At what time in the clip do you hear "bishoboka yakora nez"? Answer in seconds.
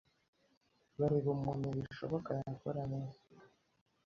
1.77-3.15